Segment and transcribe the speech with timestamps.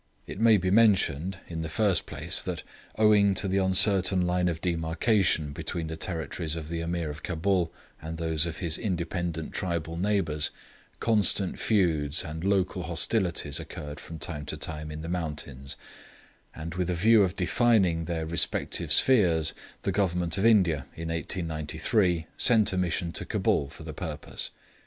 [0.25, 2.63] It may be mentioned, in the first place, that
[2.97, 7.71] owing to the uncertain line of demarcation between the territories of the Ameer of Cabul
[8.01, 10.49] and those of his independent tribal neighbours,
[10.99, 15.77] constant feuds and local hostilities occurred from time to time in the mountains;
[16.55, 22.25] and with a view of defining their respective spheres, the Government of India, in 1893,
[22.37, 24.49] sent a Mission to Cabul for the purpose.